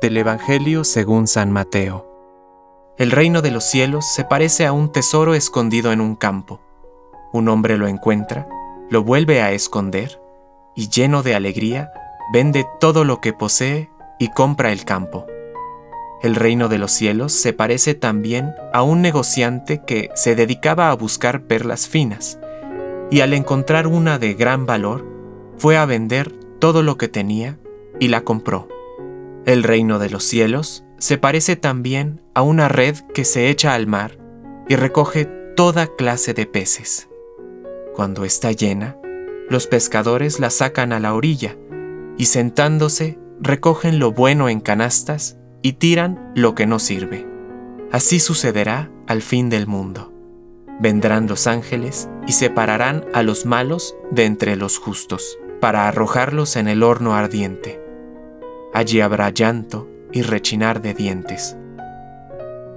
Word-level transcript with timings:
Del 0.00 0.16
Evangelio 0.16 0.84
según 0.84 1.26
San 1.26 1.52
Mateo. 1.52 2.08
El 2.98 3.10
reino 3.10 3.42
de 3.42 3.50
los 3.50 3.64
cielos 3.64 4.06
se 4.12 4.24
parece 4.24 4.66
a 4.66 4.72
un 4.72 4.90
tesoro 4.90 5.34
escondido 5.34 5.92
en 5.92 6.00
un 6.00 6.16
campo. 6.16 6.60
Un 7.32 7.48
hombre 7.48 7.76
lo 7.78 7.86
encuentra, 7.86 8.48
lo 8.90 9.04
vuelve 9.04 9.42
a 9.42 9.52
esconder 9.52 10.20
y 10.74 10.88
lleno 10.88 11.22
de 11.22 11.34
alegría, 11.34 11.92
vende 12.32 12.66
todo 12.80 13.04
lo 13.04 13.20
que 13.20 13.32
posee 13.32 13.90
y 14.18 14.28
compra 14.28 14.72
el 14.72 14.84
campo. 14.84 15.26
El 16.22 16.34
reino 16.36 16.68
de 16.68 16.78
los 16.78 16.92
cielos 16.92 17.32
se 17.32 17.52
parece 17.52 17.94
también 17.94 18.54
a 18.72 18.82
un 18.82 19.02
negociante 19.02 19.82
que 19.84 20.10
se 20.14 20.34
dedicaba 20.34 20.90
a 20.90 20.94
buscar 20.94 21.42
perlas 21.42 21.88
finas, 21.88 22.38
y 23.10 23.20
al 23.20 23.34
encontrar 23.34 23.86
una 23.86 24.18
de 24.18 24.34
gran 24.34 24.64
valor, 24.66 25.04
fue 25.58 25.76
a 25.76 25.84
vender 25.84 26.32
todo 26.58 26.82
lo 26.82 26.96
que 26.96 27.08
tenía 27.08 27.58
y 28.00 28.08
la 28.08 28.22
compró. 28.22 28.68
El 29.44 29.64
reino 29.64 29.98
de 29.98 30.08
los 30.08 30.22
cielos 30.22 30.84
se 30.98 31.18
parece 31.18 31.56
también 31.56 32.20
a 32.32 32.42
una 32.42 32.68
red 32.68 32.96
que 33.12 33.24
se 33.24 33.48
echa 33.48 33.74
al 33.74 33.88
mar 33.88 34.16
y 34.68 34.76
recoge 34.76 35.24
toda 35.56 35.88
clase 35.88 36.32
de 36.32 36.46
peces. 36.46 37.08
Cuando 37.92 38.24
está 38.24 38.52
llena, 38.52 38.96
los 39.50 39.66
pescadores 39.66 40.38
la 40.38 40.48
sacan 40.50 40.92
a 40.92 41.00
la 41.00 41.14
orilla 41.14 41.56
y 42.16 42.26
sentándose 42.26 43.18
recogen 43.40 43.98
lo 43.98 44.12
bueno 44.12 44.48
en 44.48 44.60
canastas 44.60 45.38
y 45.60 45.72
tiran 45.72 46.32
lo 46.36 46.54
que 46.54 46.66
no 46.66 46.78
sirve. 46.78 47.26
Así 47.90 48.20
sucederá 48.20 48.92
al 49.08 49.22
fin 49.22 49.50
del 49.50 49.66
mundo. 49.66 50.12
Vendrán 50.80 51.26
los 51.26 51.48
ángeles 51.48 52.08
y 52.28 52.32
separarán 52.32 53.04
a 53.12 53.24
los 53.24 53.44
malos 53.44 53.96
de 54.12 54.24
entre 54.24 54.54
los 54.54 54.78
justos, 54.78 55.36
para 55.60 55.88
arrojarlos 55.88 56.54
en 56.56 56.68
el 56.68 56.82
horno 56.84 57.14
ardiente. 57.14 57.81
Allí 58.72 59.00
habrá 59.00 59.30
llanto 59.30 59.88
y 60.12 60.22
rechinar 60.22 60.82
de 60.82 60.94
dientes. 60.94 61.56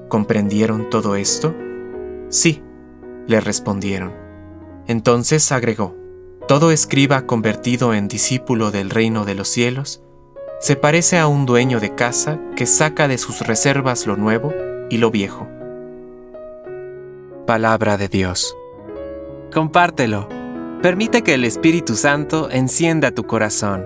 ¿Comprendieron 0.08 0.90
todo 0.90 1.16
esto? 1.16 1.56
Sí, 2.30 2.62
le 3.28 3.42
respondieron. 3.42 4.14
Entonces 4.88 5.52
agregó, 5.52 5.96
todo 6.48 6.72
escriba 6.72 7.26
convertido 7.26 7.94
en 7.94 8.08
discípulo 8.08 8.72
del 8.72 8.90
reino 8.90 9.26
de 9.26 9.36
los 9.36 9.48
cielos 9.48 10.02
se 10.60 10.76
parece 10.76 11.20
a 11.20 11.28
un 11.28 11.46
dueño 11.46 11.80
de 11.80 11.94
casa 11.96 12.40
que 12.56 12.66
saca 12.66 13.08
de 13.08 13.18
sus 13.18 13.42
reservas 13.42 14.08
lo 14.08 14.16
nuevo 14.16 14.54
y 14.90 14.98
lo 14.98 15.12
viejo. 15.12 15.48
Palabra 17.46 17.98
de 17.98 18.08
Dios. 18.08 18.56
Compártelo. 19.54 20.28
Permite 20.82 21.24
que 21.24 21.34
el 21.34 21.44
Espíritu 21.44 21.96
Santo 21.96 22.50
encienda 22.50 23.12
tu 23.12 23.26
corazón. 23.26 23.86